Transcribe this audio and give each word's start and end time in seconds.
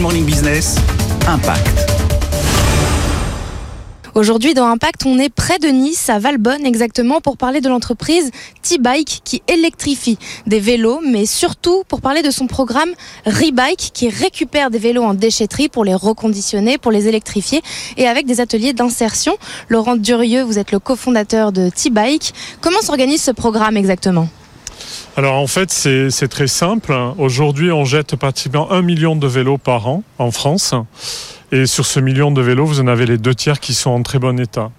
Morning 0.00 0.24
Business, 0.24 0.76
Impact. 1.26 1.86
Aujourd'hui, 4.14 4.54
dans 4.54 4.66
Impact, 4.66 5.04
on 5.06 5.18
est 5.18 5.28
près 5.28 5.58
de 5.58 5.68
Nice, 5.68 6.08
à 6.08 6.18
Valbonne 6.18 6.64
exactement, 6.64 7.20
pour 7.20 7.36
parler 7.36 7.60
de 7.60 7.68
l'entreprise 7.68 8.30
T-Bike 8.62 9.20
qui 9.24 9.42
électrifie 9.48 10.18
des 10.46 10.60
vélos, 10.60 11.00
mais 11.04 11.26
surtout 11.26 11.84
pour 11.88 12.00
parler 12.00 12.22
de 12.22 12.30
son 12.30 12.46
programme 12.46 12.90
Rebike 13.26 13.90
qui 13.92 14.08
récupère 14.08 14.70
des 14.70 14.78
vélos 14.78 15.02
en 15.02 15.14
déchetterie 15.14 15.68
pour 15.68 15.84
les 15.84 15.94
reconditionner, 15.94 16.78
pour 16.78 16.92
les 16.92 17.08
électrifier 17.08 17.62
et 17.96 18.06
avec 18.06 18.26
des 18.26 18.40
ateliers 18.40 18.72
d'insertion. 18.72 19.36
Laurent 19.68 19.96
Durieux, 19.96 20.42
vous 20.42 20.58
êtes 20.58 20.72
le 20.72 20.78
cofondateur 20.78 21.52
de 21.52 21.68
T-Bike. 21.68 22.32
Comment 22.60 22.80
s'organise 22.80 23.22
ce 23.22 23.30
programme 23.30 23.76
exactement? 23.76 24.28
Alors 25.16 25.36
en 25.36 25.46
fait 25.46 25.70
c'est 25.70 26.28
très 26.28 26.46
simple. 26.46 26.94
Aujourd'hui 27.18 27.72
on 27.72 27.84
jette 27.84 28.16
pratiquement 28.16 28.70
un 28.70 28.82
million 28.82 29.16
de 29.16 29.26
vélos 29.26 29.58
par 29.58 29.88
an 29.88 30.02
en 30.18 30.30
France. 30.30 30.74
Et 31.52 31.66
sur 31.66 31.86
ce 31.86 32.00
million 32.00 32.32
de 32.32 32.42
vélos, 32.42 32.66
vous 32.66 32.80
en 32.80 32.88
avez 32.88 33.06
les 33.06 33.18
deux 33.18 33.34
tiers 33.34 33.60
qui 33.60 33.72
sont 33.72 33.90
en 33.90 34.02
très 34.02 34.18
bon 34.18 34.38
état. 34.40 34.70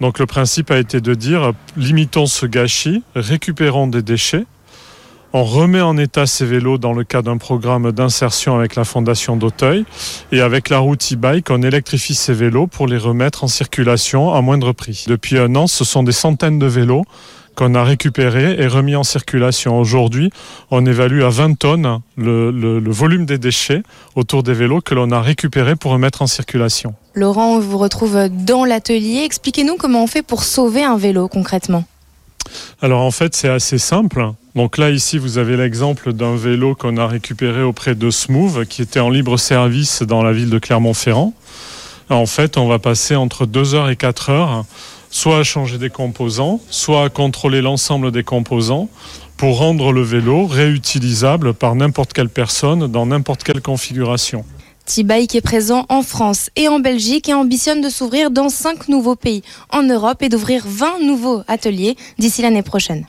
Donc 0.00 0.18
le 0.18 0.26
principe 0.26 0.70
a 0.70 0.78
été 0.78 1.00
de 1.00 1.14
dire, 1.14 1.52
limitons 1.76 2.26
ce 2.26 2.44
gâchis, 2.44 3.02
récupérons 3.14 3.86
des 3.86 4.02
déchets, 4.02 4.44
on 5.32 5.44
remet 5.44 5.80
en 5.80 5.96
état 5.96 6.26
ces 6.26 6.44
vélos 6.44 6.78
dans 6.78 6.92
le 6.92 7.04
cadre 7.04 7.30
d'un 7.30 7.38
programme 7.38 7.90
d'insertion 7.92 8.56
avec 8.56 8.76
la 8.76 8.84
Fondation 8.84 9.36
d'Auteuil. 9.36 9.84
Et 10.30 10.40
avec 10.40 10.68
la 10.68 10.78
route 10.78 11.12
e-bike, 11.12 11.50
on 11.50 11.62
électrifie 11.62 12.14
ces 12.14 12.34
vélos 12.34 12.66
pour 12.66 12.86
les 12.86 12.98
remettre 12.98 13.44
en 13.44 13.48
circulation 13.48 14.32
à 14.32 14.42
moindre 14.42 14.72
prix. 14.72 15.04
Depuis 15.08 15.38
un 15.38 15.54
an, 15.56 15.66
ce 15.66 15.84
sont 15.84 16.02
des 16.02 16.12
centaines 16.12 16.58
de 16.58 16.66
vélos 16.66 17.04
qu'on 17.54 17.74
a 17.74 17.84
récupéré 17.84 18.56
et 18.58 18.66
remis 18.66 18.96
en 18.96 19.04
circulation. 19.04 19.78
Aujourd'hui, 19.78 20.30
on 20.70 20.86
évalue 20.86 21.22
à 21.22 21.28
20 21.28 21.58
tonnes 21.58 22.00
le, 22.16 22.80
volume 22.90 23.26
des 23.26 23.38
déchets 23.38 23.82
autour 24.14 24.42
des 24.42 24.54
vélos 24.54 24.80
que 24.80 24.94
l'on 24.94 25.10
a 25.10 25.20
récupérés 25.20 25.76
pour 25.76 25.92
remettre 25.92 26.22
en 26.22 26.26
circulation. 26.26 26.94
Laurent, 27.14 27.56
on 27.56 27.58
vous 27.58 27.78
retrouve 27.78 28.28
dans 28.30 28.64
l'atelier. 28.64 29.22
Expliquez-nous 29.24 29.76
comment 29.76 30.02
on 30.02 30.06
fait 30.06 30.22
pour 30.22 30.44
sauver 30.44 30.82
un 30.82 30.96
vélo 30.96 31.28
concrètement. 31.28 31.84
Alors 32.80 33.02
en 33.02 33.10
fait, 33.10 33.34
c'est 33.34 33.48
assez 33.48 33.78
simple. 33.78 34.32
Donc 34.54 34.78
là, 34.78 34.90
ici, 34.90 35.18
vous 35.18 35.38
avez 35.38 35.56
l'exemple 35.56 36.12
d'un 36.12 36.36
vélo 36.36 36.74
qu'on 36.74 36.96
a 36.96 37.06
récupéré 37.06 37.62
auprès 37.62 37.94
de 37.94 38.10
Smooth, 38.10 38.66
qui 38.66 38.82
était 38.82 39.00
en 39.00 39.10
libre 39.10 39.36
service 39.38 40.02
dans 40.02 40.22
la 40.22 40.32
ville 40.32 40.50
de 40.50 40.58
Clermont-Ferrand. 40.58 41.32
En 42.10 42.26
fait, 42.26 42.58
on 42.58 42.68
va 42.68 42.78
passer 42.78 43.16
entre 43.16 43.46
2 43.46 43.74
heures 43.74 43.88
et 43.88 43.96
4 43.96 44.30
heures 44.30 44.64
soit 45.12 45.38
à 45.38 45.44
changer 45.44 45.78
des 45.78 45.90
composants, 45.90 46.60
soit 46.70 47.04
à 47.04 47.08
contrôler 47.10 47.60
l'ensemble 47.60 48.10
des 48.10 48.24
composants 48.24 48.88
pour 49.36 49.58
rendre 49.58 49.92
le 49.92 50.02
vélo 50.02 50.46
réutilisable 50.46 51.54
par 51.54 51.74
n'importe 51.74 52.12
quelle 52.12 52.30
personne 52.30 52.90
dans 52.90 53.06
n'importe 53.06 53.44
quelle 53.44 53.60
configuration. 53.60 54.44
T-Bike 54.86 55.34
est 55.34 55.40
présent 55.40 55.86
en 55.88 56.02
France 56.02 56.50
et 56.56 56.68
en 56.68 56.80
Belgique 56.80 57.28
et 57.28 57.34
ambitionne 57.34 57.80
de 57.80 57.88
s'ouvrir 57.88 58.30
dans 58.30 58.48
5 58.48 58.88
nouveaux 58.88 59.16
pays 59.16 59.42
en 59.70 59.82
Europe 59.82 60.22
et 60.22 60.28
d'ouvrir 60.28 60.64
20 60.66 61.00
nouveaux 61.00 61.42
ateliers 61.48 61.96
d'ici 62.18 62.42
l'année 62.42 62.62
prochaine. 62.62 63.06